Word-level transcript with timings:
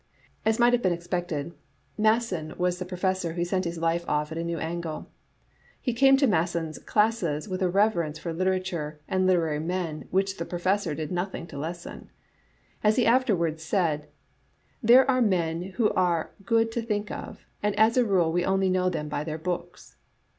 As 0.47 0.57
might 0.57 0.73
have 0.73 0.81
been 0.81 0.91
expected, 0.93 1.53
Mas 1.95 2.29
son 2.29 2.55
was 2.57 2.79
the 2.79 2.85
professor 2.85 3.33
who 3.33 3.45
sent 3.45 3.65
his 3.65 3.77
life 3.77 4.03
o£E 4.07 4.31
at 4.31 4.37
a 4.39 4.43
new 4.43 4.57
angle. 4.57 5.11
He 5.79 5.93
came 5.93 6.17
to 6.17 6.25
Masson's 6.25 6.79
class 6.79 7.21
with 7.21 7.61
a 7.61 7.69
reverence 7.69 8.17
for 8.17 8.33
literature 8.33 8.99
and 9.07 9.27
literary 9.27 9.59
men 9.59 10.07
which 10.09 10.37
the 10.37 10.45
professor 10.45 10.95
did 10.95 11.11
nothing 11.11 11.45
to 11.45 11.59
lessen. 11.59 12.09
As 12.83 12.95
he 12.95 13.05
afterward 13.05 13.59
said," 13.59 14.07
There 14.89 15.07
are 15.07 15.21
men 15.21 15.73
who 15.77 15.91
are 15.91 16.31
good 16.45 16.71
to 16.71 16.81
think 16.81 17.11
of, 17.11 17.45
and 17.61 17.77
as 17.77 17.95
a 17.95 18.03
rule 18.03 18.31
we 18.31 18.43
only 18.43 18.71
know 18.71 18.89
them 18.89 19.07
by 19.07 19.23
their 19.23 19.37
books. 19.37 19.97